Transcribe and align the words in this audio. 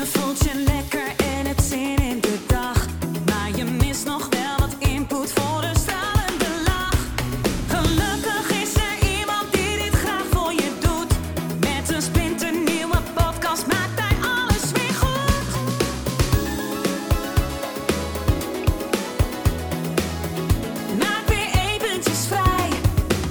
Je 0.00 0.06
voelt 0.06 0.38
je 0.38 0.54
lekker 0.66 1.08
en 1.16 1.46
hebt 1.46 1.62
zin 1.62 1.96
in 1.96 2.20
de 2.20 2.38
dag. 2.46 2.86
Maar 3.26 3.56
je 3.56 3.64
mist 3.64 4.04
nog 4.04 4.28
wel 4.28 4.58
wat 4.58 4.88
input 4.88 5.32
voor 5.32 5.62
een 5.62 5.76
stralende 5.76 6.62
lach. 6.64 6.98
Gelukkig 7.68 8.62
is 8.62 8.74
er 8.74 9.18
iemand 9.18 9.52
die 9.52 9.76
dit 9.76 9.94
graag 9.94 10.24
voor 10.30 10.52
je 10.52 10.70
doet. 10.80 11.12
Met 11.60 11.94
een 11.94 12.02
splinternieuwe 12.02 12.98
podcast 13.14 13.66
maakt 13.66 14.00
hij 14.00 14.16
alles 14.22 14.72
weer 14.72 14.94
goed. 15.02 15.46
Maak 20.98 21.26
weer 21.28 21.50
eventjes 21.72 22.26
vrij 22.26 22.70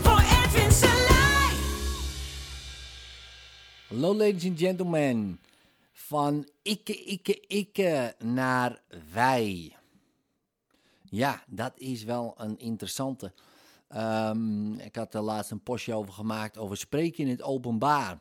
voor 0.02 0.22
Edwin 0.44 0.72
Selij. 0.72 1.54
Hallo 3.88 4.16
ladies 4.16 4.46
and 4.46 4.60
gentlemen. 4.60 5.40
Van 6.00 6.50
ikke, 6.62 7.04
ikke, 7.04 7.40
ikke 7.48 8.16
naar 8.18 8.82
wij. 9.12 9.76
Ja, 11.04 11.44
dat 11.48 11.78
is 11.78 12.04
wel 12.04 12.34
een 12.38 12.60
interessante. 12.60 13.34
Ehm, 13.88 14.74
ik 14.74 14.96
had 14.96 15.14
er 15.14 15.22
laatst 15.22 15.52
een 15.52 15.64
postje 15.64 15.94
over 15.94 16.14
gemaakt 16.14 16.58
over 16.58 16.78
spreken 16.78 17.24
in 17.24 17.30
het 17.30 17.42
openbaar. 17.42 18.20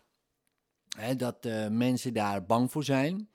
Dat 1.16 1.44
eh, 1.44 1.68
mensen 1.68 2.14
daar 2.14 2.46
bang 2.46 2.70
voor 2.72 2.84
zijn. 2.84 3.30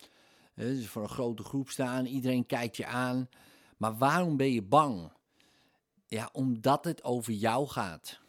Hè, 0.53 0.75
dus 0.75 0.87
voor 0.87 1.03
een 1.03 1.09
grote 1.09 1.43
groep 1.43 1.69
staan, 1.69 2.05
iedereen 2.05 2.45
kijkt 2.45 2.77
je 2.77 2.85
aan. 2.85 3.29
Maar 3.77 3.97
waarom 3.97 4.37
ben 4.37 4.51
je 4.51 4.63
bang? 4.63 5.11
Ja, 6.07 6.29
omdat 6.31 6.85
het 6.85 7.03
over 7.03 7.33
jou 7.33 7.67
gaat. 7.67 8.19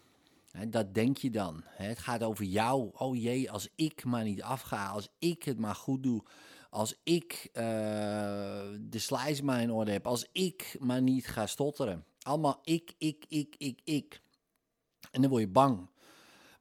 Dat 0.69 0.95
denk 0.95 1.17
je 1.17 1.31
dan. 1.31 1.63
Het 1.65 1.99
gaat 1.99 2.23
over 2.23 2.45
jou. 2.45 2.91
Oh 2.93 3.17
jee, 3.17 3.51
als 3.51 3.69
ik 3.75 4.05
maar 4.05 4.25
niet 4.25 4.43
afga, 4.43 4.87
als 4.87 5.09
ik 5.19 5.43
het 5.43 5.59
maar 5.59 5.75
goed 5.75 6.03
doe, 6.03 6.23
als 6.71 7.01
ik 7.03 7.49
eh, 7.53 7.65
de 8.81 8.99
slice 8.99 9.45
maar 9.45 9.61
in 9.61 9.73
orde 9.73 9.91
heb, 9.91 10.07
als 10.07 10.29
ik 10.33 10.77
maar 10.81 11.03
niet 11.03 11.27
ga 11.27 11.47
stotteren. 11.47 12.05
Allemaal 12.23 12.61
ik, 12.63 12.95
ik, 12.99 13.25
ik, 13.29 13.55
ik, 13.59 13.81
ik. 13.85 14.21
En 15.11 15.21
dan 15.21 15.31
word 15.31 15.43
je 15.43 15.49
bang. 15.49 15.89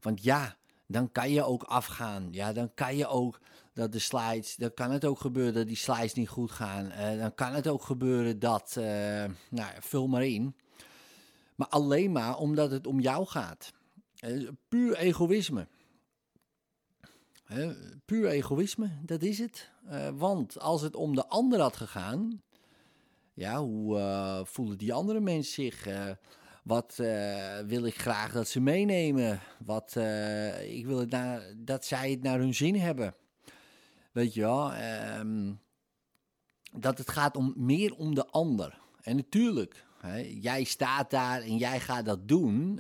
Want 0.01 0.23
ja, 0.23 0.57
dan 0.87 1.11
kan 1.11 1.31
je 1.31 1.43
ook 1.43 1.63
afgaan. 1.63 2.27
Ja, 2.31 2.53
dan 2.53 2.73
kan 2.73 2.95
je 2.95 3.07
ook 3.07 3.39
dat 3.73 3.91
de 3.91 3.99
slides, 3.99 4.55
dan 4.55 4.73
kan 4.73 4.91
het 4.91 5.05
ook 5.05 5.19
gebeuren 5.19 5.53
dat 5.53 5.67
die 5.67 5.75
slides 5.75 6.13
niet 6.13 6.29
goed 6.29 6.51
gaan. 6.51 6.91
Eh, 6.91 7.19
dan 7.19 7.35
kan 7.35 7.53
het 7.53 7.67
ook 7.67 7.83
gebeuren 7.83 8.39
dat, 8.39 8.75
eh, 8.77 9.25
nou 9.49 9.71
vul 9.79 10.07
maar 10.07 10.25
in. 10.25 10.55
Maar 11.55 11.67
alleen 11.67 12.11
maar 12.11 12.37
omdat 12.37 12.71
het 12.71 12.87
om 12.87 12.99
jou 12.99 13.25
gaat. 13.25 13.73
Eh, 14.23 14.47
Puur 14.67 14.95
egoïsme. 14.95 15.67
Hè, 17.43 17.73
Puur 18.05 18.27
egoïsme, 18.27 18.89
dat 19.01 19.21
is 19.21 19.39
het. 19.39 19.71
Eh, 19.87 20.09
want 20.13 20.59
als 20.59 20.81
het 20.81 20.95
om 20.95 21.15
de 21.15 21.27
ander 21.27 21.59
had 21.59 21.75
gegaan, 21.75 22.41
ja, 23.33 23.59
hoe 23.59 23.97
eh, 23.97 24.39
voelen 24.43 24.77
die 24.77 24.93
andere 24.93 25.19
mensen 25.19 25.53
zich? 25.53 25.87
Eh, 25.87 26.09
wat 26.63 26.99
eh, 26.99 27.59
wil 27.59 27.85
ik 27.85 27.99
graag 27.99 28.31
dat 28.31 28.47
ze 28.47 28.59
meenemen? 28.59 29.39
Wat, 29.65 29.95
eh, 29.95 30.77
ik 30.77 30.85
wil 30.85 30.99
het 30.99 31.15
dat 31.57 31.85
zij 31.85 32.11
het 32.11 32.23
naar 32.23 32.39
hun 32.39 32.53
zin 32.53 32.75
hebben. 32.75 33.15
Weet 34.11 34.33
je 34.33 34.41
wel? 34.41 34.73
ehm, 34.73 35.53
dat 36.71 36.97
het 36.97 37.09
gaat 37.09 37.35
om, 37.35 37.53
meer 37.57 37.95
om 37.95 38.15
de 38.15 38.25
ander. 38.25 38.79
En 39.01 39.15
natuurlijk, 39.15 39.85
jij 40.41 40.63
staat 40.63 41.09
daar 41.09 41.41
en 41.41 41.57
jij 41.57 41.79
gaat 41.79 42.05
dat 42.05 42.27
doen. 42.27 42.79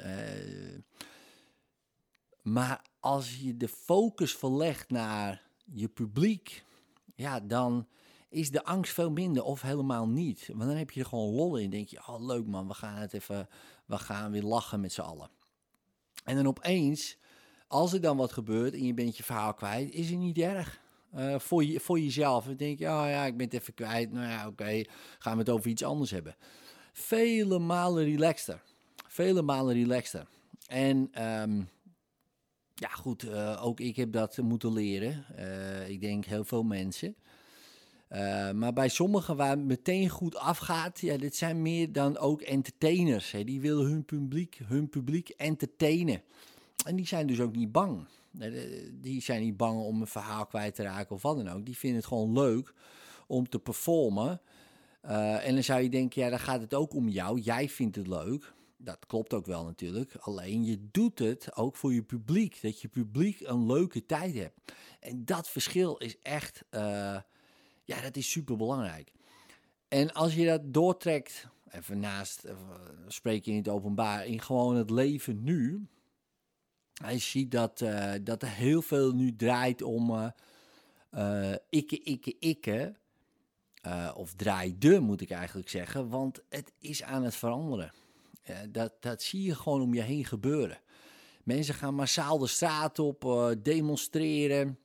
Maar 2.43 2.81
als 2.99 3.39
je 3.39 3.57
de 3.57 3.67
focus 3.67 4.35
verlegt 4.35 4.89
naar 4.89 5.41
je 5.65 5.87
publiek, 5.87 6.63
ja, 7.15 7.39
dan 7.39 7.87
is 8.29 8.51
de 8.51 8.63
angst 8.63 8.93
veel 8.93 9.11
minder 9.11 9.43
of 9.43 9.61
helemaal 9.61 10.07
niet. 10.07 10.47
Want 10.47 10.69
dan 10.69 10.77
heb 10.77 10.91
je 10.91 10.99
er 10.99 11.05
gewoon 11.05 11.33
lol 11.33 11.57
in. 11.57 11.69
denk 11.69 11.87
je, 11.87 12.07
oh 12.07 12.25
leuk 12.25 12.45
man, 12.45 12.67
we 12.67 12.73
gaan 12.73 12.95
het 12.95 13.13
even, 13.13 13.49
we 13.85 13.97
gaan 13.97 14.31
weer 14.31 14.43
lachen 14.43 14.79
met 14.79 14.93
z'n 14.93 15.01
allen. 15.01 15.29
En 16.23 16.35
dan 16.35 16.47
opeens, 16.47 17.17
als 17.67 17.93
er 17.93 18.01
dan 18.01 18.17
wat 18.17 18.31
gebeurt 18.31 18.73
en 18.73 18.85
je 18.85 18.93
bent 18.93 19.17
je 19.17 19.23
verhaal 19.23 19.53
kwijt, 19.53 19.93
is 19.93 20.09
het 20.09 20.19
niet 20.19 20.37
erg. 20.37 20.81
Eh, 21.11 21.39
voor, 21.39 21.63
je, 21.63 21.79
voor 21.79 21.99
jezelf. 21.99 22.45
Dan 22.45 22.55
denk 22.55 22.79
je, 22.79 22.85
oh 22.85 23.05
ja, 23.07 23.25
ik 23.25 23.37
ben 23.37 23.45
het 23.45 23.55
even 23.55 23.73
kwijt. 23.73 24.11
Nou 24.11 24.27
ja, 24.27 24.47
oké, 24.47 24.83
gaan 25.19 25.33
we 25.33 25.39
het 25.39 25.49
over 25.49 25.69
iets 25.69 25.83
anders 25.83 26.11
hebben. 26.11 26.35
Vele 26.93 27.59
malen 27.59 28.03
relaxter. 28.03 28.61
Vele 29.07 29.41
malen 29.41 29.73
relaxter. 29.73 30.27
En 30.67 31.09
ehm, 31.11 31.61
ja, 32.75 32.89
goed, 32.89 33.23
eh, 33.23 33.65
ook 33.65 33.79
ik 33.79 33.95
heb 33.95 34.11
dat 34.11 34.37
moeten 34.37 34.73
leren. 34.73 35.25
Eh, 35.35 35.89
ik 35.89 36.01
denk 36.01 36.25
heel 36.25 36.43
veel 36.43 36.63
mensen. 36.63 37.15
Eh, 38.07 38.51
maar 38.51 38.73
bij 38.73 38.89
sommigen 38.89 39.35
waar 39.35 39.59
meteen 39.59 40.09
goed 40.09 40.35
afgaat, 40.35 40.99
ja, 40.99 41.17
dit 41.17 41.35
zijn 41.35 41.61
meer 41.61 41.91
dan 41.91 42.17
ook 42.17 42.41
entertainers. 42.41 43.31
Hè. 43.31 43.43
Die 43.43 43.61
willen 43.61 43.85
hun 43.85 44.05
publiek, 44.05 44.59
hun 44.65 44.89
publiek 44.89 45.29
entertainen. 45.29 46.21
En 46.85 46.95
die 46.95 47.07
zijn 47.07 47.27
dus 47.27 47.39
ook 47.39 47.55
niet 47.55 47.71
bang. 47.71 48.07
Die 48.91 49.21
zijn 49.21 49.41
niet 49.41 49.57
bang 49.57 49.81
om 49.81 50.01
een 50.01 50.07
verhaal 50.07 50.45
kwijt 50.45 50.75
te 50.75 50.83
raken 50.83 51.15
of 51.15 51.21
wat 51.21 51.37
dan 51.37 51.49
ook. 51.49 51.65
Die 51.65 51.77
vinden 51.77 51.99
het 51.99 52.07
gewoon 52.07 52.33
leuk 52.33 52.73
om 53.27 53.49
te 53.49 53.59
performen. 53.59 54.41
En 55.01 55.53
dan 55.53 55.63
zou 55.63 55.81
je 55.81 55.89
denken, 55.89 56.21
ja, 56.21 56.29
dan 56.29 56.39
gaat 56.39 56.61
het 56.61 56.73
ook 56.73 56.93
om 56.93 57.09
jou. 57.09 57.39
Jij 57.39 57.69
vindt 57.69 57.95
het 57.95 58.07
leuk. 58.07 58.53
Dat 58.83 59.05
klopt 59.05 59.33
ook 59.33 59.45
wel 59.45 59.65
natuurlijk. 59.65 60.15
Alleen 60.15 60.63
je 60.63 60.87
doet 60.91 61.19
het 61.19 61.55
ook 61.55 61.75
voor 61.75 61.93
je 61.93 62.03
publiek. 62.03 62.61
Dat 62.61 62.81
je 62.81 62.87
publiek 62.87 63.39
een 63.39 63.65
leuke 63.65 64.05
tijd 64.05 64.33
hebt. 64.33 64.59
En 64.99 65.25
dat 65.25 65.49
verschil 65.49 65.97
is 65.97 66.19
echt, 66.19 66.63
eh, 66.69 67.17
ja, 67.83 68.01
dat 68.01 68.15
is 68.15 68.31
super 68.31 68.57
belangrijk. 68.57 69.11
En 69.87 70.13
als 70.13 70.35
je 70.35 70.45
dat 70.45 70.73
doortrekt, 70.73 71.47
even 71.69 71.99
naast, 71.99 72.43
eh, 72.43 72.55
spreek 73.07 73.45
je 73.45 73.51
in 73.51 73.57
het 73.57 73.67
openbaar, 73.67 74.25
in 74.25 74.41
gewoon 74.41 74.75
het 74.75 74.89
leven 74.89 75.43
nu. 75.43 75.87
Je 77.09 77.17
ziet 77.17 77.51
dat, 77.51 77.81
eh, 77.81 78.13
dat 78.21 78.41
er 78.41 78.49
heel 78.49 78.81
veel 78.81 79.11
nu 79.11 79.35
draait 79.35 79.81
om 79.81 80.33
ikke, 81.69 81.99
ikke, 81.99 82.35
ikke. 82.39 82.95
Of 84.15 84.33
draaide, 84.33 84.99
moet 84.99 85.21
ik 85.21 85.31
eigenlijk 85.31 85.69
zeggen. 85.69 86.09
Want 86.09 86.41
het 86.49 86.71
is 86.79 87.03
aan 87.03 87.23
het 87.23 87.35
veranderen. 87.35 87.91
Dat, 88.69 88.93
dat 88.99 89.21
zie 89.21 89.43
je 89.43 89.55
gewoon 89.55 89.81
om 89.81 89.93
je 89.93 90.01
heen 90.01 90.25
gebeuren. 90.25 90.81
Mensen 91.43 91.75
gaan 91.75 91.95
massaal 91.95 92.37
de 92.37 92.47
straat 92.47 92.99
op, 92.99 93.25
eh, 93.25 93.49
demonstreren. 93.61 94.79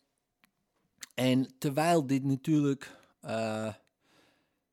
En 1.14 1.58
terwijl 1.58 2.06
dit 2.06 2.24
natuurlijk 2.24 2.96
eh, 3.20 3.74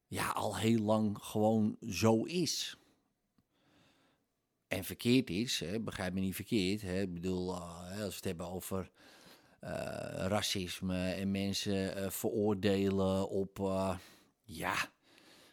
ja, 0.07 0.29
al 0.29 0.57
heel 0.57 0.79
lang 0.81 1.17
gewoon 1.21 1.77
zo 1.89 2.23
is. 2.23 2.77
En 4.67 4.83
verkeerd 4.83 5.29
is, 5.29 5.59
hè, 5.59 5.79
begrijp 5.79 6.13
me 6.13 6.19
niet 6.19 6.35
verkeerd. 6.35 6.81
Hè, 6.81 7.01
ik 7.01 7.13
bedoel, 7.13 7.55
eh, 7.55 7.89
als 7.89 7.97
we 7.97 8.15
het 8.15 8.23
hebben 8.23 8.49
over 8.49 8.91
racisme 10.15 11.11
en 11.11 11.31
mensen 11.31 12.11
veroordelen 12.11 13.29
op, 13.29 13.57
ja, 14.43 14.91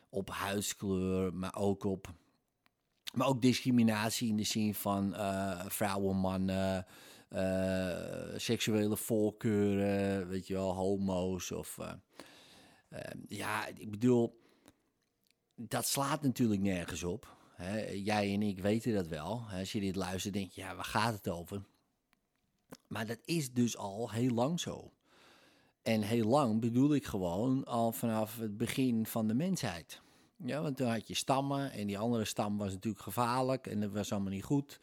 op 0.08 0.30
huidskleur, 0.30 1.34
maar 1.34 1.56
ook 1.56 1.84
op 1.84 2.14
maar 3.12 3.26
ook 3.26 3.42
discriminatie 3.42 4.28
in 4.28 4.36
de 4.36 4.44
zin 4.44 4.74
van 4.74 5.14
eh, 5.14 5.64
vrouwen, 5.68 6.16
mannen, 6.16 6.86
eh, 7.28 8.36
seksuele 8.36 8.96
voorkeuren, 8.96 10.28
weet 10.28 10.46
je 10.46 10.54
wel, 10.54 10.74
homo's 10.74 11.50
of... 11.50 11.78
eh, 11.78 11.92
eh, 12.88 13.20
ja, 13.28 13.66
ik 13.66 13.90
bedoel, 13.90 14.40
dat 15.54 15.86
slaat 15.86 16.22
natuurlijk 16.22 16.60
nergens 16.60 17.02
op. 17.02 17.36
Hè? 17.54 17.90
Jij 17.90 18.34
en 18.34 18.42
ik 18.42 18.58
weten 18.58 18.94
dat 18.94 19.06
wel. 19.06 19.44
Als 19.58 19.72
je 19.72 19.80
dit 19.80 19.96
luistert, 19.96 20.34
denk 20.34 20.50
je, 20.50 20.60
ja, 20.60 20.74
waar 20.74 20.84
gaat 20.84 21.14
het 21.14 21.28
over? 21.28 21.62
Maar 22.86 23.06
dat 23.06 23.18
is 23.24 23.52
dus 23.52 23.76
al 23.76 24.10
heel 24.10 24.30
lang 24.30 24.60
zo. 24.60 24.92
En 25.82 26.02
heel 26.02 26.26
lang 26.28 26.60
bedoel 26.60 26.94
ik 26.94 27.06
gewoon 27.06 27.64
al 27.64 27.92
vanaf 27.92 28.38
het 28.38 28.56
begin 28.56 29.06
van 29.06 29.26
de 29.26 29.34
mensheid. 29.34 30.00
Ja, 30.44 30.62
want 30.62 30.76
toen 30.76 30.88
had 30.88 31.08
je 31.08 31.14
stammen 31.14 31.72
en 31.72 31.86
die 31.86 31.98
andere 31.98 32.24
stam 32.24 32.58
was 32.58 32.72
natuurlijk 32.72 33.02
gevaarlijk 33.02 33.66
en 33.66 33.80
dat 33.80 33.90
was 33.90 34.12
allemaal 34.12 34.32
niet 34.32 34.44
goed. 34.44 34.80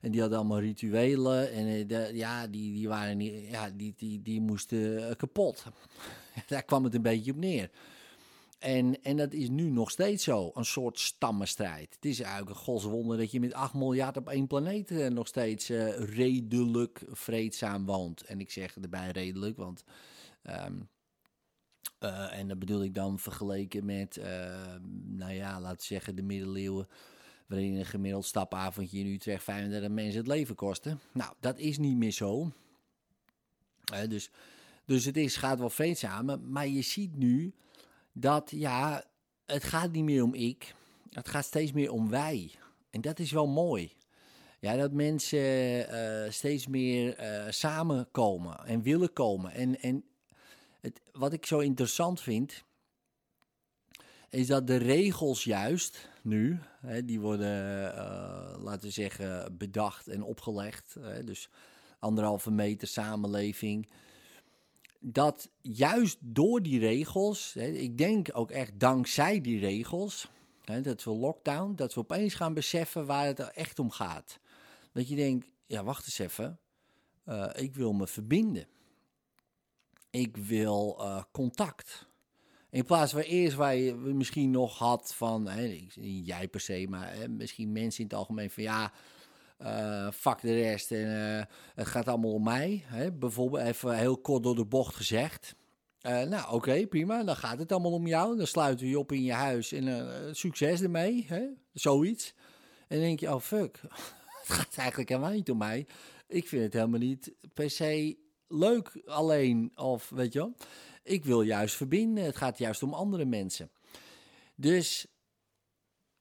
En 0.00 0.10
die 0.10 0.20
hadden 0.20 0.38
allemaal 0.38 0.60
rituelen 0.60 1.52
en 1.52 1.88
eh, 1.88 2.14
ja, 2.14 2.46
die, 2.46 2.72
die, 2.72 2.88
waren 2.88 3.16
niet, 3.16 3.48
ja, 3.50 3.70
die, 3.70 3.94
die, 3.96 4.22
die 4.22 4.40
moesten 4.40 5.08
eh, 5.08 5.16
kapot. 5.16 5.64
Daar 6.46 6.62
kwam 6.62 6.84
het 6.84 6.94
een 6.94 7.02
beetje 7.02 7.30
op 7.30 7.36
neer. 7.36 7.70
En, 8.58 9.02
en 9.02 9.16
dat 9.16 9.32
is 9.32 9.48
nu 9.48 9.70
nog 9.70 9.90
steeds 9.90 10.24
zo, 10.24 10.50
een 10.54 10.64
soort 10.64 10.98
stammenstrijd. 10.98 11.94
Het 11.94 12.04
is 12.04 12.20
eigenlijk 12.20 12.50
een 12.50 12.64
godswonder 12.64 13.16
dat 13.16 13.30
je 13.30 13.40
met 13.40 13.52
8 13.52 13.74
miljard 13.74 14.16
op 14.16 14.28
één 14.28 14.46
planeet 14.46 14.90
eh, 14.90 15.06
nog 15.06 15.26
steeds 15.26 15.68
redelijk 15.96 17.02
vreedzaam 17.10 17.86
woont. 17.86 18.22
En 18.22 18.40
ik 18.40 18.50
zeg 18.50 18.76
erbij 18.76 19.10
redelijk, 19.10 19.56
want... 19.56 19.84
ehm, 20.42 20.74
eh, 21.98 22.38
en 22.38 22.48
dat 22.48 22.58
bedoel 22.58 22.82
ik 22.82 22.94
dan 22.94 23.18
vergeleken 23.18 23.84
met, 23.84 24.16
eh, 24.16 24.74
nou 25.04 25.32
ja, 25.32 25.60
laten 25.60 25.78
we 25.78 25.84
zeggen 25.84 26.16
de 26.16 26.22
middeleeuwen, 26.22 26.88
waarin 27.46 27.76
een 27.76 27.86
gemiddeld 27.86 28.24
stapavondje 28.24 28.98
in 28.98 29.12
Utrecht 29.12 29.44
35 29.44 29.90
mensen 29.90 30.18
het 30.18 30.28
leven 30.28 30.54
kostte. 30.54 30.96
Nou, 31.12 31.32
dat 31.40 31.58
is 31.58 31.78
niet 31.78 31.96
meer 31.96 32.12
zo. 32.12 32.52
Eh, 33.92 34.08
dus 34.08 34.30
Dus 34.84 35.04
het 35.04 35.16
is, 35.16 35.36
gaat 35.36 35.58
wel 35.58 35.70
vreedzaam. 35.70 36.50
Maar 36.50 36.68
je 36.68 36.82
ziet 36.82 37.16
nu 37.16 37.52
dat, 38.12 38.50
ja, 38.50 39.04
het 39.46 39.64
gaat 39.64 39.92
niet 39.92 40.04
meer 40.04 40.22
om 40.22 40.34
ik. 40.34 40.74
Het 41.10 41.28
gaat 41.28 41.44
steeds 41.44 41.72
meer 41.72 41.90
om 41.90 42.10
wij. 42.10 42.50
En 42.90 43.00
dat 43.00 43.18
is 43.18 43.32
wel 43.32 43.46
mooi. 43.46 43.92
Ja, 44.60 44.76
dat 44.76 44.92
mensen 44.92 46.32
steeds 46.32 46.66
meer 46.66 47.14
eh, 47.16 47.44
samenkomen 47.50 48.66
en 48.66 48.82
willen 48.82 49.12
komen. 49.12 49.52
En, 49.52 49.80
en 49.80 50.04
het, 50.80 51.00
wat 51.12 51.32
ik 51.32 51.46
zo 51.46 51.58
interessant 51.58 52.20
vind, 52.20 52.64
is 54.30 54.46
dat 54.46 54.66
de 54.66 54.76
regels 54.76 55.44
juist 55.44 56.08
nu, 56.22 56.58
hè, 56.80 57.04
die 57.04 57.20
worden, 57.20 57.94
eh, 57.94 58.62
laten 58.62 58.86
we 58.86 58.90
zeggen, 58.90 59.56
bedacht 59.56 60.08
en 60.08 60.22
opgelegd. 60.22 60.96
Hè, 61.00 61.24
dus 61.24 61.48
anderhalve 61.98 62.50
meter 62.50 62.88
samenleving. 62.88 63.88
Dat 65.00 65.50
juist 65.60 66.18
door 66.20 66.62
die 66.62 66.78
regels, 66.78 67.52
hè, 67.54 67.66
ik 67.66 67.98
denk 67.98 68.28
ook 68.32 68.50
echt 68.50 68.80
dankzij 68.80 69.40
die 69.40 69.58
regels, 69.58 70.28
dat 70.82 71.04
we 71.04 71.10
lockdown, 71.10 71.74
dat 71.74 71.94
we 71.94 72.00
opeens 72.00 72.34
gaan 72.34 72.54
beseffen 72.54 73.06
waar 73.06 73.26
het 73.26 73.38
er 73.38 73.50
echt 73.54 73.78
om 73.78 73.90
gaat. 73.90 74.38
Dat 74.92 75.08
je 75.08 75.16
denkt, 75.16 75.48
ja 75.66 75.84
wacht 75.84 76.04
eens 76.04 76.18
even, 76.18 76.58
uh, 77.26 77.50
ik 77.54 77.74
wil 77.74 77.92
me 77.92 78.06
verbinden. 78.06 78.66
Ik 80.10 80.36
wil 80.36 80.96
uh, 81.00 81.22
contact. 81.32 82.06
In 82.70 82.84
plaats 82.84 83.12
van 83.12 83.20
eerst 83.20 83.56
waar 83.56 83.76
je 83.76 83.94
misschien 83.94 84.50
nog 84.50 84.78
had 84.78 85.14
van, 85.14 85.48
hè, 85.48 85.88
jij 86.00 86.48
per 86.48 86.60
se, 86.60 86.86
maar 86.88 87.14
hè, 87.14 87.28
misschien 87.28 87.72
mensen 87.72 88.00
in 88.00 88.06
het 88.06 88.18
algemeen 88.18 88.50
van 88.50 88.62
ja, 88.62 88.92
uh, 89.62 90.10
fuck 90.10 90.40
de 90.40 90.54
rest 90.54 90.92
en 90.92 91.06
uh, 91.06 91.42
het 91.74 91.86
gaat 91.86 92.08
allemaal 92.08 92.32
om 92.32 92.44
mij. 92.44 92.82
Hè? 92.86 93.12
Bijvoorbeeld 93.12 93.64
even 93.64 93.96
heel 93.96 94.18
kort 94.18 94.42
door 94.42 94.54
de 94.54 94.64
bocht 94.64 94.94
gezegd. 94.94 95.54
Nou, 96.02 96.52
oké, 96.52 96.86
prima. 96.86 97.24
Dan 97.24 97.36
gaat 97.36 97.58
het 97.58 97.72
allemaal 97.72 97.92
om 97.92 98.06
jou. 98.06 98.36
Dan 98.36 98.46
sluiten 98.46 98.84
we 98.84 98.90
je 98.90 98.98
op 98.98 99.12
in 99.12 99.22
je 99.22 99.32
huis 99.32 99.72
en 99.72 100.36
succes 100.36 100.80
ermee. 100.80 101.24
Hè? 101.28 101.42
Zoiets. 101.72 102.34
En 102.88 102.96
dan 102.96 103.06
denk 103.06 103.20
je, 103.20 103.34
oh 103.34 103.40
fuck, 103.40 103.80
het 104.42 104.56
gaat 104.56 104.76
eigenlijk 104.76 105.08
helemaal 105.08 105.32
niet 105.32 105.50
om 105.50 105.58
mij. 105.58 105.86
Ik 106.26 106.48
vind 106.48 106.62
het 106.62 106.72
helemaal 106.72 107.00
niet 107.00 107.32
per 107.54 107.70
se 107.70 108.18
leuk 108.48 109.02
alleen. 109.06 109.72
Of 109.74 110.08
weet 110.08 110.32
je 110.32 110.38
wel. 110.38 110.54
Ik 111.02 111.24
wil 111.24 111.42
juist 111.42 111.74
verbinden. 111.74 112.24
Het 112.24 112.36
gaat 112.36 112.58
juist 112.58 112.82
om 112.82 112.94
andere 112.94 113.24
mensen. 113.24 113.70
Dus 114.54 115.06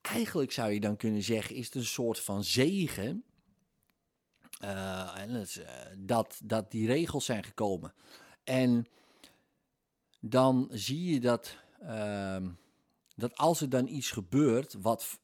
eigenlijk 0.01 0.51
zou 0.51 0.71
je 0.71 0.79
dan 0.79 0.97
kunnen 0.97 1.24
zeggen, 1.24 1.56
is 1.56 1.65
het 1.65 1.75
een 1.75 1.85
soort 1.85 2.19
van 2.19 2.44
zegen. 2.44 3.24
Uh, 4.63 5.18
en 5.18 5.47
dat, 5.97 6.39
dat, 6.44 6.71
die 6.71 6.88
regels 6.88 7.25
zijn 7.25 7.44
gekomen. 7.44 7.94
En 8.44 8.88
dan 10.19 10.68
zie 10.71 11.13
je 11.13 11.19
dat, 11.19 11.57
uh, 11.81 12.45
dat 13.18 13.38
als 13.38 13.62
er 13.62 13.69
dan 13.69 13.88
iets 13.88 14.12
gebeurt, 14.12 14.75
wat 14.81 15.19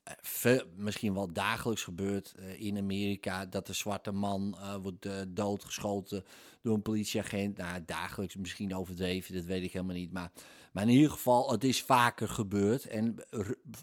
misschien 0.75 1.13
wel 1.13 1.33
dagelijks 1.33 1.83
gebeurt 1.83 2.33
uh, 2.39 2.61
in 2.61 2.77
Amerika, 2.77 3.45
dat 3.45 3.67
de 3.67 3.73
zwarte 3.73 4.11
man 4.11 4.57
wordt 4.81 5.07
doodgeschoten 5.27 6.23
door 6.61 6.75
een 6.75 6.81
politieagent. 6.81 7.57
Nou, 7.57 7.83
dagelijks 7.85 8.35
misschien 8.35 8.75
overdreven, 8.75 9.35
dat 9.35 9.45
weet 9.45 9.63
ik 9.63 9.71
helemaal 9.73 9.95
niet. 9.95 10.11
Maar, 10.11 10.31
maar 10.71 10.83
in 10.83 10.89
ieder 10.89 11.11
geval, 11.11 11.51
het 11.51 11.63
is 11.63 11.81
vaker 11.81 12.27
gebeurd 12.27 12.87
en 12.87 13.15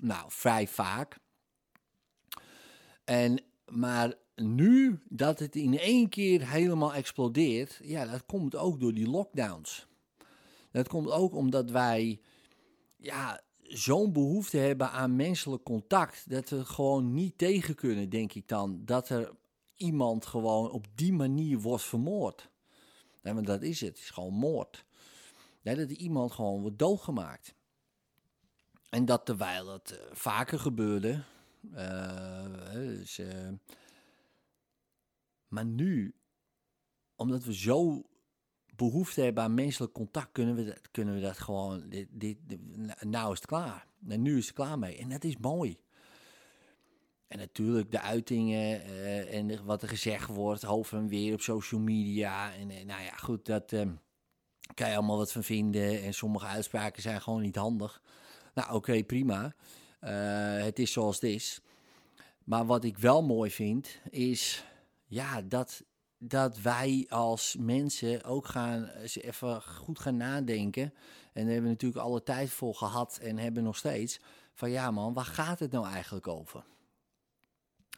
nou, 0.01 0.25
vrij 0.29 0.67
vaak. 0.69 1.19
En, 3.05 3.43
maar 3.65 4.15
nu 4.35 5.01
dat 5.09 5.39
het 5.39 5.57
in 5.57 5.79
één 5.79 6.09
keer 6.09 6.49
helemaal 6.49 6.95
explodeert, 6.95 7.81
ja, 7.83 8.07
dat 8.07 8.27
komt 8.27 8.57
ook 8.57 8.81
door 8.81 8.95
die 8.95 9.09
lockdowns. 9.09 9.87
Dat 10.71 10.89
komt 10.89 11.11
ook 11.11 11.35
omdat 11.35 11.71
wij 11.71 12.21
ja, 12.97 13.41
zo'n 13.71 14.13
behoefte 14.13 14.57
hebben 14.57 14.91
aan 14.91 15.17
menselijk 15.17 15.63
contact, 15.63 16.31
dat 16.31 16.49
we 16.49 16.65
gewoon 16.65 17.15
niet 17.15 17.39
tegen 17.39 17.75
kunnen, 17.75 18.09
denk 18.09 18.33
ik 18.33 18.49
dan, 18.49 18.85
dat 18.85 19.09
er 19.09 19.33
iemand 19.77 20.27
gewoon 20.27 20.71
op 20.71 20.87
die 20.95 21.13
manier 21.13 21.59
wordt 21.59 21.83
vermoord. 21.83 22.51
Want 23.23 23.47
dat 23.47 23.63
is 23.63 23.81
het, 23.81 23.89
het 23.89 23.99
is 23.99 24.11
gewoon 24.11 24.35
moord. 24.35 24.85
Ja, 25.61 25.75
dat 25.75 25.91
iemand 25.91 26.33
gewoon 26.33 26.61
wordt 26.61 26.79
doodgemaakt. 26.79 27.55
En 28.89 29.05
dat 29.05 29.27
terwijl 29.27 29.73
het 29.73 29.93
uh, 29.93 29.99
vaker 30.13 30.59
gebeurde. 30.59 31.23
Uh, 31.75 32.73
dus, 32.73 33.19
uh, 33.19 33.49
maar 35.49 35.65
nu, 35.65 36.15
omdat 37.17 37.45
we 37.45 37.55
zo 37.55 38.03
behoefte 38.89 39.21
hebben 39.21 39.43
aan 39.43 39.55
menselijk 39.55 39.93
contact, 39.93 40.33
kunnen 40.33 40.55
we 40.55 40.65
dat, 40.65 40.81
kunnen 40.91 41.15
we 41.15 41.21
dat 41.21 41.39
gewoon. 41.39 41.89
Dit, 41.89 42.09
dit, 42.11 42.37
nou 43.01 43.33
is 43.33 43.39
het 43.39 43.49
klaar. 43.49 43.87
En 44.09 44.23
nu 44.23 44.39
is 44.39 44.47
het 44.47 44.55
klaar 44.55 44.79
mee. 44.79 44.97
En 44.97 45.09
dat 45.09 45.25
is 45.25 45.37
mooi. 45.37 45.79
En 47.29 47.39
natuurlijk 47.39 47.91
de 47.91 48.01
uitingen 48.01 48.87
uh, 48.87 49.35
en 49.35 49.65
wat 49.65 49.83
er 49.83 49.89
gezegd 49.89 50.29
wordt 50.29 50.67
over 50.67 50.99
en 50.99 51.09
weer 51.09 51.33
op 51.33 51.41
social 51.41 51.81
media. 51.81 52.55
En 52.55 52.71
uh, 52.71 52.85
nou 52.85 53.03
ja, 53.03 53.17
goed, 53.17 53.47
dat 53.47 53.73
uh, 53.73 53.81
kan 54.75 54.89
je 54.89 54.97
allemaal 54.97 55.17
wat 55.17 55.33
van 55.33 55.45
vinden. 55.45 56.03
En 56.03 56.15
sommige 56.15 56.47
uitspraken 56.47 57.03
zijn 57.03 57.21
gewoon 57.21 57.43
niet 57.43 57.57
handig. 57.57 58.03
Nou, 58.55 58.75
oké, 58.75 59.05
prima. 59.05 59.55
het 60.65 60.79
is 60.79 60.93
zoals 60.93 61.15
het 61.15 61.25
is. 61.25 61.61
Maar 62.45 62.67
wat 62.67 62.85
ik 62.85 62.99
wel 62.99 63.23
mooi 63.23 63.51
vind, 63.51 64.01
is 64.11 64.65
ja, 65.07 65.43
dat, 65.43 65.85
dat 66.23 66.61
wij 66.61 67.07
als 67.09 67.57
mensen 67.59 68.25
ook 68.25 68.47
gaan 68.47 68.89
even 69.15 69.63
goed 69.63 69.99
gaan 69.99 70.17
nadenken. 70.17 70.83
En 71.33 71.45
daar 71.45 71.53
hebben 71.53 71.63
we 71.63 71.69
natuurlijk 71.69 72.05
alle 72.05 72.23
tijd 72.23 72.51
voor 72.51 72.75
gehad 72.75 73.19
en 73.23 73.39
hebben 73.39 73.63
nog 73.63 73.77
steeds. 73.77 74.21
Van 74.55 74.71
ja 74.71 74.91
man, 74.91 75.13
waar 75.13 75.25
gaat 75.25 75.59
het 75.59 75.73
nou 75.73 75.87
eigenlijk 75.87 76.29
over? 76.29 76.65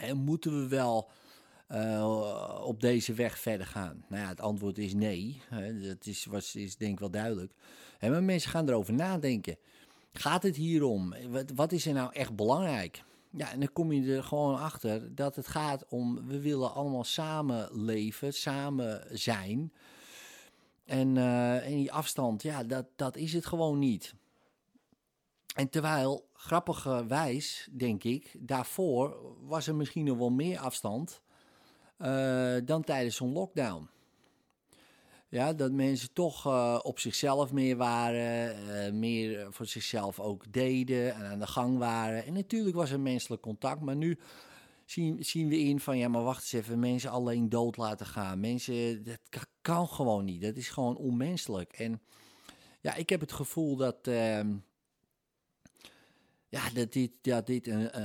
En 0.00 0.16
moeten 0.16 0.60
we 0.60 0.68
wel 0.68 1.10
uh, 1.68 2.60
op 2.64 2.80
deze 2.80 3.14
weg 3.14 3.38
verder 3.38 3.66
gaan? 3.66 4.04
Nou 4.08 4.22
ja, 4.22 4.28
het 4.28 4.40
antwoord 4.40 4.78
is 4.78 4.94
nee. 4.94 5.42
Dat 5.82 6.06
is, 6.06 6.24
was, 6.24 6.54
is 6.54 6.76
denk 6.76 6.92
ik 6.92 6.98
wel 6.98 7.10
duidelijk. 7.10 7.52
En 7.98 8.10
maar 8.10 8.22
mensen 8.22 8.50
gaan 8.50 8.68
erover 8.68 8.92
nadenken. 8.92 9.56
Gaat 10.12 10.42
het 10.42 10.56
hierom? 10.56 11.14
Wat, 11.28 11.50
wat 11.54 11.72
is 11.72 11.86
er 11.86 11.92
nou 11.92 12.12
echt 12.12 12.36
belangrijk? 12.36 13.02
Ja, 13.36 13.50
en 13.50 13.60
dan 13.60 13.72
kom 13.72 13.92
je 13.92 14.16
er 14.16 14.24
gewoon 14.24 14.58
achter 14.58 15.14
dat 15.14 15.36
het 15.36 15.46
gaat 15.46 15.86
om, 15.88 16.26
we 16.26 16.40
willen 16.40 16.74
allemaal 16.74 17.04
samen 17.04 17.84
leven, 17.84 18.32
samen 18.32 19.18
zijn. 19.18 19.72
En, 20.84 21.16
uh, 21.16 21.66
die 21.66 21.92
afstand, 21.92 22.42
ja, 22.42 22.64
dat, 22.64 22.86
dat 22.96 23.16
is 23.16 23.32
het 23.32 23.46
gewoon 23.46 23.78
niet. 23.78 24.14
En 25.54 25.68
terwijl, 25.68 26.28
grappigerwijs, 26.32 27.68
denk 27.72 28.04
ik, 28.04 28.34
daarvoor 28.38 29.16
was 29.40 29.66
er 29.66 29.74
misschien 29.74 30.04
nog 30.04 30.18
wel 30.18 30.30
meer 30.30 30.58
afstand 30.58 31.22
uh, 31.98 32.56
dan 32.64 32.84
tijdens 32.84 33.16
zo'n 33.16 33.32
lockdown. 33.32 33.88
Ja, 35.32 35.52
dat 35.52 35.72
mensen 35.72 36.12
toch 36.12 36.46
uh, 36.46 36.78
op 36.82 36.98
zichzelf 36.98 37.52
meer 37.52 37.76
waren, 37.76 38.56
uh, 38.66 38.92
meer 38.92 39.52
voor 39.52 39.66
zichzelf 39.66 40.20
ook 40.20 40.52
deden 40.52 41.14
en 41.14 41.26
aan 41.26 41.38
de 41.38 41.46
gang 41.46 41.78
waren. 41.78 42.24
En 42.24 42.32
natuurlijk 42.32 42.76
was 42.76 42.90
er 42.90 43.00
menselijk 43.00 43.42
contact, 43.42 43.80
maar 43.80 43.96
nu 43.96 44.18
zien, 44.84 45.24
zien 45.24 45.48
we 45.48 45.58
in 45.58 45.80
van 45.80 45.98
ja, 45.98 46.08
maar 46.08 46.22
wacht 46.22 46.40
eens 46.40 46.52
even, 46.52 46.78
mensen 46.78 47.10
alleen 47.10 47.48
dood 47.48 47.76
laten 47.76 48.06
gaan. 48.06 48.40
Mensen, 48.40 49.04
dat 49.04 49.46
kan 49.60 49.88
gewoon 49.88 50.24
niet. 50.24 50.42
Dat 50.42 50.56
is 50.56 50.68
gewoon 50.68 50.96
onmenselijk. 50.96 51.72
En 51.72 52.00
ja, 52.80 52.94
ik 52.94 53.08
heb 53.08 53.20
het 53.20 53.32
gevoel 53.32 53.76
dat. 53.76 54.06
Uh, 54.08 54.40
ja, 56.48 56.70
dat 56.74 56.92
dit, 56.92 57.12
dat 57.20 57.46
dit 57.46 57.66
een, 57.66 57.98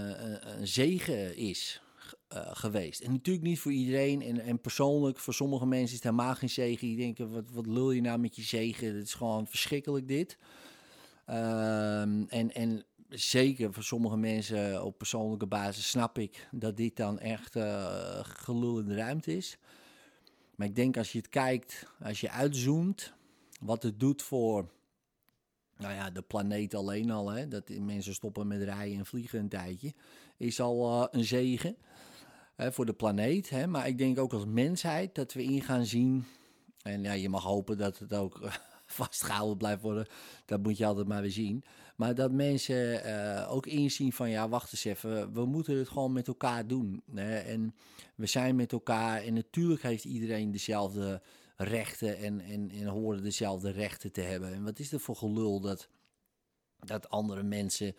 een 0.60 0.68
zegen 0.68 1.36
is 1.36 1.82
uh, 2.34 2.42
geweest. 2.52 3.02
En 3.02 3.12
natuurlijk 3.12 3.46
niet 3.46 3.60
voor 3.60 3.72
iedereen. 3.72 4.22
En, 4.22 4.40
en 4.40 4.60
persoonlijk, 4.60 5.20
voor 5.20 5.34
sommige 5.34 5.66
mensen 5.66 5.88
is 5.88 5.94
het 5.94 6.04
helemaal 6.04 6.36
geen 6.36 6.50
zegen. 6.50 6.88
Die 6.88 6.98
denken, 6.98 7.32
wat, 7.32 7.50
wat 7.52 7.68
lul 7.68 7.92
je 7.92 8.02
nou 8.02 8.20
met 8.20 8.36
je 8.36 8.42
zegen? 8.42 8.96
Het 8.96 9.06
is 9.06 9.14
gewoon 9.14 9.48
verschrikkelijk 9.48 10.08
dit. 10.08 10.38
Um, 11.30 12.28
en, 12.30 12.54
en 12.54 12.86
zeker 13.10 13.74
voor 13.74 13.84
sommige 13.84 14.18
mensen 14.18 14.84
op 14.84 14.98
persoonlijke 14.98 15.48
basis 15.48 15.90
snap 15.90 16.18
ik 16.18 16.48
dat 16.52 16.78
dit 16.78 16.96
dan 16.96 17.20
echt 17.20 17.56
uh, 17.56 18.20
gelul 18.22 18.80
in 18.80 18.86
de 18.86 18.96
ruimte 18.96 19.36
is. 19.36 19.58
Maar 20.56 20.68
ik 20.68 20.76
denk 20.76 20.98
als 20.98 21.12
je 21.12 21.18
het 21.18 21.30
kijkt, 21.30 21.88
als 22.04 22.22
je 22.22 22.30
uitzoomt, 22.30 23.14
wat 23.60 23.84
het 23.84 24.00
doet 24.00 24.22
voor 24.22 24.70
nou 25.78 25.94
ja, 25.94 26.10
de 26.10 26.22
planeet 26.22 26.76
alleen 26.76 27.12
al, 27.12 27.30
hè, 27.30 27.48
dat 27.48 27.70
mensen 27.70 28.14
stoppen 28.14 28.48
met 28.48 28.62
rijden 28.62 28.98
en 28.98 29.06
vliegen 29.06 29.40
een 29.40 29.50
tijdje, 29.50 29.94
is 30.38 30.60
al 30.60 31.02
uh, 31.02 31.08
een 31.12 31.24
zegen 31.24 31.78
hè, 32.58 32.72
voor 32.72 32.86
de 32.86 32.94
planeet. 32.94 33.50
Hè, 33.50 33.68
maar 33.68 33.88
ik 33.88 33.98
denk 33.98 34.20
ook 34.20 34.34
als 34.34 34.46
mensheid 34.46 35.16
dat 35.16 35.34
we 35.34 35.44
in 35.44 35.62
gaan 35.62 35.86
zien. 35.86 36.26
En 36.82 37.04
ja, 37.04 37.12
je 37.12 37.30
mag 37.30 37.44
hopen 37.44 37.78
dat 37.78 37.98
het 37.98 38.14
ook 38.14 38.50
vastgehouden 38.86 39.58
blijft 39.58 39.82
worden. 39.82 40.08
Dat 40.46 40.64
moet 40.64 40.78
je 40.78 40.86
altijd 40.86 41.08
maar 41.08 41.22
weer 41.22 41.32
zien. 41.32 41.64
Maar 41.96 42.16
dat 42.16 42.32
mensen 42.32 43.06
uh, 43.06 43.52
ook 43.52 43.66
inzien 43.66 44.14
van 44.14 44.30
ja, 44.30 44.50
wacht 44.50 44.72
eens 44.72 44.86
even. 44.86 45.34
We 45.34 45.46
moeten 45.46 45.78
het 45.78 45.90
gewoon 45.90 46.14
met 46.14 46.28
elkaar 46.28 46.68
doen. 46.68 47.02
Hè, 47.14 47.38
en 47.38 47.76
we 48.16 48.26
zijn 48.26 48.56
met 48.56 48.72
elkaar. 48.72 49.24
En 49.24 49.34
natuurlijk 49.34 49.82
heeft 49.82 50.06
iedereen 50.06 50.52
dezelfde 50.52 51.22
rechten 51.56 52.18
en, 52.18 52.40
en, 52.42 52.72
en 52.72 52.86
horen 52.86 53.24
dezelfde 53.24 53.72
rechten 53.72 54.12
te 54.12 54.22
hebben. 54.22 54.54
En 54.54 54.64
wat 54.64 54.80
is 54.80 54.92
er 54.92 55.00
voor 55.00 55.16
gelul 55.16 55.60
dat, 55.60 55.90
dat 56.80 57.10
andere 57.10 57.44
mensen 57.44 57.96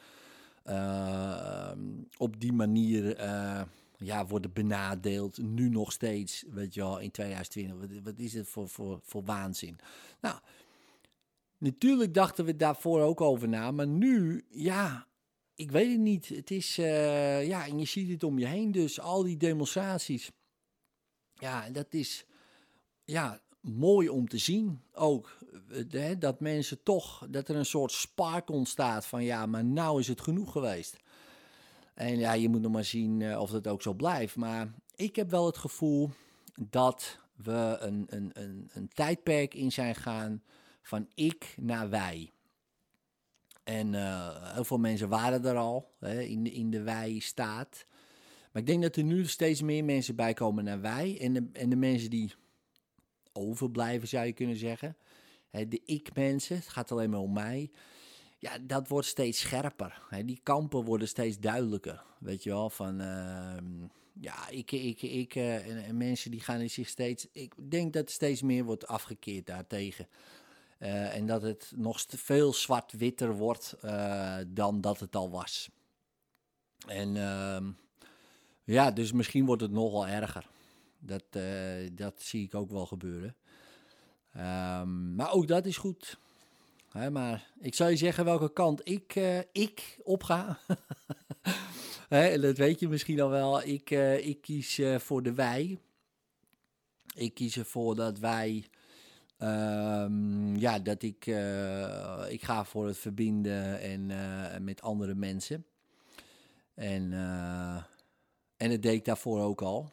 eh, 0.62 1.72
op 2.16 2.40
die 2.40 2.52
manier 2.52 3.16
eh, 3.16 3.62
ja, 3.98 4.26
worden 4.26 4.52
benadeeld, 4.52 5.38
nu 5.38 5.68
nog 5.68 5.92
steeds, 5.92 6.44
weet 6.50 6.74
je 6.74 6.80
wel, 6.80 6.98
in 6.98 7.10
2020. 7.10 8.00
Wat, 8.02 8.18
is 8.18 8.34
het 8.34 8.48
voor, 8.48 8.68
voor, 8.68 9.00
voor 9.02 9.24
waanzin? 9.24 9.78
Nou, 10.20 10.38
natuurlijk 11.58 12.14
dachten 12.14 12.44
we 12.44 12.56
daarvoor 12.56 13.00
ook 13.00 13.20
over 13.20 13.48
na, 13.48 13.70
maar 13.70 13.86
nu, 13.86 14.44
ja, 14.48 15.06
ik 15.54 15.70
weet 15.70 15.90
het 15.90 16.00
niet. 16.00 16.28
Het 16.28 16.50
is, 16.50 16.78
eh, 16.78 17.46
ja, 17.46 17.66
en 17.66 17.78
je 17.78 17.84
ziet 17.84 18.10
het 18.10 18.22
om 18.24 18.38
je 18.38 18.46
heen, 18.46 18.72
dus 18.72 19.00
al 19.00 19.22
die 19.22 19.36
demonstraties. 19.36 20.30
Ja, 21.34 21.70
dat 21.70 21.94
is, 21.94 22.24
ja, 23.04 23.40
mooi 23.60 24.08
om 24.08 24.28
te 24.28 24.38
zien 24.38 24.82
ook. 24.92 25.38
eh, 25.70 25.84
hè, 25.90 26.18
Dat 26.18 26.40
mensen 26.40 26.82
toch, 26.82 27.26
dat 27.30 27.48
er 27.48 27.56
een 27.56 27.66
soort 27.66 27.92
spark 27.92 28.50
ontstaat 28.50 29.06
van 29.06 29.24
ja, 29.24 29.46
maar 29.46 29.64
nou 29.64 30.00
is 30.00 30.08
het 30.08 30.20
genoeg 30.20 30.52
geweest. 30.52 30.96
En 31.98 32.18
ja, 32.18 32.32
je 32.32 32.48
moet 32.48 32.60
nog 32.60 32.72
maar 32.72 32.84
zien 32.84 33.22
eh, 33.22 33.40
of 33.40 33.50
dat 33.50 33.66
ook 33.66 33.82
zo 33.82 33.94
blijft. 33.94 34.36
Maar 34.36 34.74
ik 34.94 35.16
heb 35.16 35.30
wel 35.30 35.46
het 35.46 35.58
gevoel 35.58 36.10
dat 36.68 37.18
we 37.34 37.76
een, 37.80 38.06
een, 38.08 38.30
een, 38.32 38.70
een 38.72 38.88
tijdperk 38.88 39.54
in 39.54 39.72
zijn 39.72 39.94
gaan 39.94 40.42
van 40.82 41.08
ik 41.14 41.54
naar 41.60 41.90
wij. 41.90 42.32
En 43.64 43.94
eh, 43.94 44.52
heel 44.54 44.64
veel 44.64 44.78
mensen 44.78 45.08
waren 45.08 45.44
er 45.44 45.56
al 45.56 45.94
hè, 45.98 46.20
in 46.20 46.44
de, 46.44 46.50
in 46.50 46.70
de 46.70 46.82
wij-staat. 46.82 47.86
Maar 48.52 48.62
ik 48.62 48.68
denk 48.68 48.82
dat 48.82 48.96
er 48.96 49.04
nu 49.04 49.26
steeds 49.26 49.62
meer 49.62 49.84
mensen 49.84 50.16
bij 50.16 50.34
komen 50.34 50.64
naar 50.64 50.80
wij. 50.80 51.18
En 51.20 51.32
de, 51.32 51.48
en 51.52 51.68
de 51.68 51.76
mensen 51.76 52.10
die 52.10 52.32
overblijven, 53.32 54.08
zou 54.08 54.26
je 54.26 54.32
kunnen 54.32 54.56
zeggen. 54.56 54.96
Hè, 55.50 55.68
de 55.68 55.82
ik-mensen, 55.84 56.56
het 56.56 56.68
gaat 56.68 56.92
alleen 56.92 57.10
maar 57.10 57.20
om 57.20 57.32
mij. 57.32 57.70
Ja, 58.38 58.58
dat 58.58 58.88
wordt 58.88 59.06
steeds 59.06 59.40
scherper. 59.40 60.02
Hè. 60.08 60.24
Die 60.24 60.40
kampen 60.42 60.84
worden 60.84 61.08
steeds 61.08 61.38
duidelijker. 61.38 62.04
Weet 62.18 62.42
je 62.42 62.50
wel, 62.50 62.70
van... 62.70 63.00
ehm, 63.00 63.86
ja, 64.20 64.48
ik, 64.48 64.72
ik, 64.72 65.02
ik 65.02 65.34
eh, 65.34 65.68
en, 65.68 65.84
en 65.84 65.96
mensen 65.96 66.30
die 66.30 66.40
gaan 66.40 66.68
zich 66.68 66.88
steeds... 66.88 67.26
Ik 67.32 67.70
denk 67.70 67.92
dat 67.92 68.10
steeds 68.10 68.42
meer 68.42 68.64
wordt 68.64 68.86
afgekeerd 68.86 69.46
daartegen. 69.46 70.08
Eh, 70.78 71.16
en 71.16 71.26
dat 71.26 71.42
het 71.42 71.72
nog 71.76 72.04
veel 72.08 72.52
zwart-witter 72.52 73.36
wordt 73.36 73.76
eh, 73.80 74.38
dan 74.48 74.80
dat 74.80 75.00
het 75.00 75.16
al 75.16 75.30
was. 75.30 75.70
En 76.86 77.16
ehm, 77.16 77.70
ja, 78.64 78.90
dus 78.90 79.12
misschien 79.12 79.46
wordt 79.46 79.62
het 79.62 79.70
nog 79.70 79.92
wel 79.92 80.06
erger. 80.06 80.48
Dat, 80.98 81.24
dat 81.92 82.22
zie 82.22 82.44
ik 82.44 82.54
ook 82.54 82.70
wel 82.70 82.86
gebeuren. 82.86 83.36
Ehm, 84.32 85.14
maar 85.14 85.32
ook 85.32 85.48
dat 85.48 85.66
is 85.66 85.76
goed. 85.76 86.18
Hè, 86.88 87.10
maar 87.10 87.50
ik 87.60 87.74
zou 87.74 87.90
je 87.90 87.96
zeggen 87.96 88.24
welke 88.24 88.52
kant 88.52 88.88
ik, 88.88 89.14
eh, 89.14 89.38
ik 89.52 89.98
opga. 90.02 90.58
Hè, 92.08 92.40
dat 92.40 92.56
weet 92.56 92.80
je 92.80 92.88
misschien 92.88 93.20
al 93.20 93.30
wel. 93.30 93.62
Ik, 93.62 93.90
eh, 93.90 94.26
ik 94.26 94.40
kies 94.40 94.78
eh, 94.78 94.98
voor 94.98 95.22
de 95.22 95.32
wij. 95.34 95.78
Ik 97.14 97.34
kies 97.34 97.56
ervoor 97.56 97.94
dat 97.94 98.18
wij. 98.18 98.64
ehm, 99.38 100.56
ja, 100.56 100.78
dat 100.78 101.02
ik. 101.02 101.26
ik 102.28 102.42
ga 102.42 102.64
voor 102.64 102.86
het 102.86 102.98
verbinden 102.98 103.80
en 103.80 104.64
met 104.64 104.82
andere 104.82 105.14
mensen. 105.14 105.66
En, 106.74 107.12
en 108.56 108.70
dat 108.70 108.82
deed 108.82 108.94
ik 108.94 109.04
daarvoor 109.04 109.40
ook 109.40 109.62
al. 109.62 109.90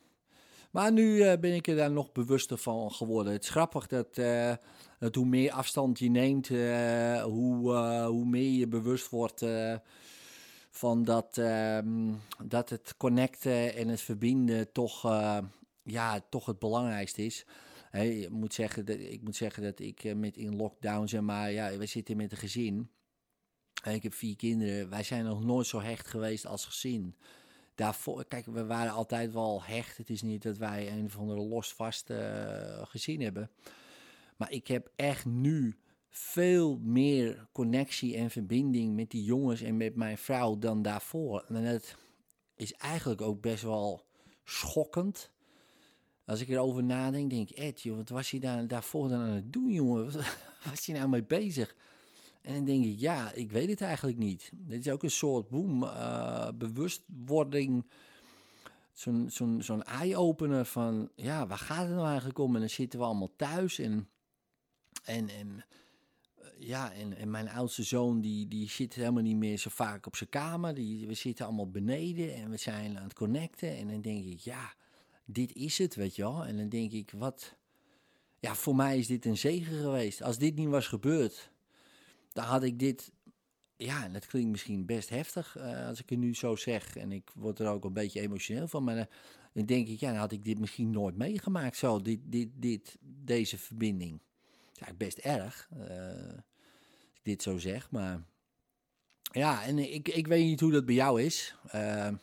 Maar 0.75 0.91
nu 0.91 1.21
eh, 1.21 1.39
ben 1.39 1.53
ik 1.53 1.67
er 1.67 1.75
daar 1.75 1.91
nog 1.91 2.11
bewuster 2.11 2.57
van 2.57 2.91
geworden. 2.91 3.33
Het 3.33 3.43
is 3.43 3.49
grappig 3.49 3.87
dat, 3.87 4.17
eh, 4.17 4.53
dat 4.99 5.15
hoe 5.15 5.25
meer 5.25 5.51
afstand 5.51 5.99
je 5.99 6.09
neemt, 6.09 6.49
eh, 6.49 7.23
hoe, 7.23 7.75
hoe 8.05 8.25
meer 8.25 8.51
je 8.51 8.67
bewust 8.67 9.09
wordt 9.09 9.45
van 10.69 11.03
dat, 11.03 11.37
ehm, 11.37 12.13
dat 12.43 12.69
het 12.69 12.93
connecten 12.97 13.75
en 13.75 13.87
het 13.87 14.01
verbinden 14.01 14.71
toch, 14.71 15.01
ja, 15.83 16.25
toch 16.29 16.45
het 16.45 16.59
belangrijkste 16.59 17.25
is. 17.25 17.45
Je 17.91 18.27
moet 18.31 18.53
zeggen 18.53 18.85
dat, 18.85 18.97
ik 18.99 19.21
moet 19.21 19.35
zeggen 19.35 19.63
dat 19.63 19.79
ik 19.79 20.15
met 20.15 20.37
in 20.37 20.55
lockdown, 20.55 21.07
zeg 21.07 21.21
maar, 21.21 21.51
ja, 21.51 21.77
we 21.77 21.85
zitten 21.85 22.17
met 22.17 22.31
een 22.31 22.37
gezin. 22.37 22.89
Ik 23.83 24.03
heb 24.03 24.13
vier 24.13 24.35
kinderen. 24.35 24.89
Wij 24.89 25.03
zijn 25.03 25.25
nog 25.25 25.43
nooit 25.43 25.67
zo 25.67 25.81
hecht 25.81 26.07
geweest 26.07 26.45
als 26.45 26.65
gezin 26.65 27.15
daarvoor, 27.75 28.25
kijk, 28.25 28.45
we 28.45 28.65
waren 28.65 28.93
altijd 28.93 29.33
wel 29.33 29.63
hecht. 29.63 29.97
Het 29.97 30.09
is 30.09 30.21
niet 30.21 30.43
dat 30.43 30.57
wij 30.57 30.91
een 30.91 31.05
of 31.05 31.17
andere 31.17 31.41
losvast 31.41 32.09
eh 32.09 32.81
gezien 32.83 33.21
hebben. 33.21 33.49
Maar 34.37 34.51
ik 34.51 34.67
heb 34.67 34.91
echt 34.95 35.25
nu 35.25 35.79
veel 36.09 36.79
meer 36.81 37.47
connectie 37.51 38.15
en 38.15 38.29
verbinding 38.29 38.95
met 38.95 39.11
die 39.11 39.23
jongens 39.23 39.61
en 39.61 39.77
met 39.77 39.95
mijn 39.95 40.17
vrouw 40.17 40.57
dan 40.57 40.81
daarvoor. 40.81 41.43
En 41.47 41.63
dat 41.63 41.95
is 42.55 42.73
eigenlijk 42.73 43.21
ook 43.21 43.41
best 43.41 43.63
wel 43.63 44.05
schokkend. 44.43 45.31
Als 46.25 46.41
ik 46.41 46.49
erover 46.49 46.83
nadenk, 46.83 47.29
denk 47.29 47.49
ik, 47.49 47.57
Ed, 47.57 47.83
wat 47.83 48.09
was 48.09 48.31
je 48.31 48.39
daar, 48.39 48.67
daarvoor 48.67 49.09
dan 49.09 49.19
aan 49.19 49.29
het 49.29 49.53
doen, 49.53 49.71
jongen? 49.71 50.05
Wat 50.13 50.25
was 50.69 50.85
je 50.85 50.93
nou 50.93 51.09
mee 51.09 51.23
bezig? 51.23 51.75
En 52.45 52.53
dan 52.53 52.65
denk 52.65 52.85
ik, 52.85 52.99
ja, 52.99 53.31
ik 53.31 53.51
weet 53.51 53.69
het 53.69 53.81
eigenlijk 53.81 54.17
niet. 54.17 54.51
Dit 54.53 54.85
is 54.85 54.91
ook 54.91 55.03
een 55.03 55.11
soort 55.11 55.49
boem, 55.49 55.83
eh, 55.83 56.49
bewustwording. 56.55 57.85
Zo'n 58.93 59.29
zo'n 59.29 59.61
zo'n 59.61 59.83
eye-opener 59.83 60.65
van, 60.65 61.09
ja, 61.15 61.47
waar 61.47 61.57
gaat 61.57 61.85
het 61.85 61.95
nou 61.95 62.07
eigenlijk 62.07 62.37
om? 62.37 62.53
En 62.53 62.59
dan 62.59 62.69
zitten 62.69 62.99
we 62.99 63.05
allemaal 63.05 63.35
thuis 63.35 63.79
en, 63.79 64.09
en, 65.03 65.29
en 65.29 65.65
eh, 66.35 66.45
ja, 66.59 66.93
en, 66.93 67.29
mijn 67.29 67.49
oudste 67.49 67.83
zoon, 67.83 68.21
die, 68.21 68.47
die 68.47 68.69
zit 68.69 68.93
helemaal 68.93 69.23
niet 69.23 69.37
meer 69.37 69.57
zo 69.57 69.69
vaak 69.69 70.05
op 70.05 70.15
zijn 70.15 70.29
kamer. 70.29 70.73
Die, 70.73 71.07
we 71.07 71.13
zitten 71.13 71.45
allemaal 71.45 71.69
beneden 71.69 72.33
en 72.33 72.49
we 72.49 72.57
zijn 72.57 72.97
aan 72.97 73.03
het 73.03 73.13
connecten. 73.13 73.77
En 73.77 73.87
dan 73.87 74.01
denk 74.01 74.25
ik, 74.25 74.39
ja, 74.39 74.73
dit 75.25 75.53
is 75.53 75.77
het, 75.77 75.95
weet 75.95 76.15
je 76.15 76.21
wel. 76.21 76.45
En 76.45 76.57
dan 76.57 76.69
denk 76.69 76.91
ik, 76.91 77.11
wat... 77.11 77.55
Ja, 78.39 78.55
voor 78.55 78.75
mij 78.75 78.97
is 78.97 79.07
dit 79.07 79.25
een 79.25 79.37
zegen 79.37 79.79
geweest. 79.79 80.21
Als 80.21 80.37
dit 80.37 80.55
niet 80.55 80.67
was 80.67 80.87
gebeurd, 80.87 81.53
dan 82.35 82.45
had 82.45 82.63
ik 82.63 82.79
dit... 82.79 83.11
Ja, 83.77 84.09
dat 84.09 84.25
klinkt 84.25 84.51
misschien 84.51 84.85
best 84.85 85.09
heftig 85.09 85.57
eh, 85.57 85.87
als 85.87 85.99
ik 85.99 86.09
het 86.09 86.19
nu 86.19 86.35
zo 86.35 86.55
zeg. 86.55 86.95
En 86.95 87.11
ik 87.11 87.31
word 87.35 87.59
er 87.59 87.67
ook 87.67 87.83
een 87.83 87.93
beetje 87.93 88.21
emotioneel 88.21 88.67
van. 88.67 88.83
Maar 88.83 88.95
dan, 88.95 89.07
dan 89.53 89.65
denk 89.65 89.87
ik, 89.87 89.99
ja, 89.99 90.09
dan 90.09 90.19
had 90.19 90.31
ik 90.31 90.45
dit 90.45 90.59
misschien 90.59 90.89
nooit 90.89 91.17
meegemaakt 91.17 91.77
zo. 91.77 92.01
Dit, 92.01 92.19
dit, 92.23 92.49
dit, 92.53 92.97
deze 93.01 93.57
verbinding. 93.57 94.19
Ja, 94.73 94.93
best 94.93 95.17
erg. 95.17 95.69
eh, 95.71 95.87
als 96.27 97.13
ik 97.13 97.23
dit 97.23 97.41
zo 97.41 97.57
zeg, 97.57 97.91
maar... 97.91 98.23
Ja, 99.31 99.63
en 99.63 99.93
ik, 99.93 100.07
ik 100.07 100.27
weet 100.27 100.45
niet 100.45 100.59
hoe 100.59 100.71
dat 100.71 100.85
bij 100.85 100.95
jou 100.95 101.21
is. 101.21 101.55
Eh, 101.67 102.13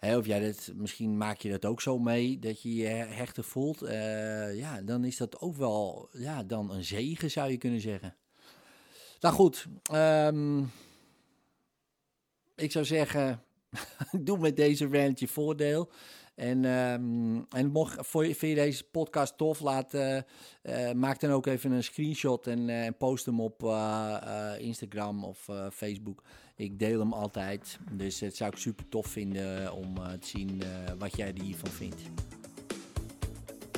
of 0.00 0.26
jij 0.26 0.40
dat, 0.40 0.72
misschien 0.74 1.16
maak 1.16 1.40
je 1.40 1.50
dat 1.50 1.64
ook 1.64 1.80
zo 1.80 1.98
mee, 1.98 2.38
dat 2.38 2.62
je 2.62 2.74
je 2.74 2.86
hechter 2.86 3.44
voelt. 3.44 3.82
Eh, 3.82 4.56
ja, 4.56 4.82
dan 4.82 5.04
is 5.04 5.16
dat 5.16 5.40
ook 5.40 5.56
wel 5.56 6.08
ja, 6.12 6.42
dan 6.42 6.70
een 6.70 6.84
zegen, 6.84 7.30
zou 7.30 7.50
je 7.50 7.56
kunnen 7.56 7.80
zeggen. 7.80 8.16
Nou 9.24 9.36
goed, 9.36 9.66
ehm, 9.82 10.58
ik 12.54 12.72
zou 12.72 12.84
zeggen, 12.84 13.42
doe 14.26 14.38
met 14.38 14.56
deze 14.56 14.88
rant 14.88 15.20
je 15.20 15.28
voordeel. 15.28 15.90
En, 16.34 16.64
ehm, 16.64 17.42
en 17.48 17.70
mocht, 17.72 18.08
vind 18.10 18.40
je 18.40 18.54
deze 18.54 18.84
podcast 18.84 19.36
tof, 19.36 19.60
laat, 19.60 19.94
eh, 19.94 20.16
eh, 20.62 20.94
maak 20.94 21.20
dan 21.20 21.30
ook 21.30 21.46
even 21.46 21.70
een 21.70 21.84
screenshot 21.84 22.46
en 22.46 22.68
eh, 22.68 22.90
post 22.98 23.26
hem 23.26 23.40
op 23.40 23.62
Instagram 24.58 25.24
of 25.24 25.48
Facebook. 25.72 26.22
Ik 26.56 26.78
deel 26.78 26.98
hem 26.98 27.12
altijd, 27.12 27.78
dus 27.92 28.20
het 28.20 28.36
zou 28.36 28.50
ik 28.50 28.58
super 28.58 28.88
tof 28.88 29.06
vinden 29.06 29.72
om 29.72 29.94
te 29.94 30.26
zien 30.26 30.62
wat 30.98 31.16
jij 31.16 31.26
er 31.34 31.42
hiervan 31.42 31.70
vindt. 31.70 32.02